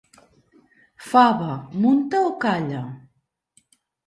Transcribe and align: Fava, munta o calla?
Fava, 1.09 1.51
munta 1.83 2.23
o 2.31 2.33
calla? 2.47 2.81